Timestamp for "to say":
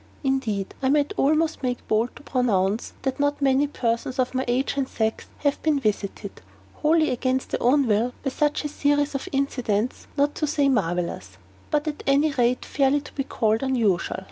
10.33-10.69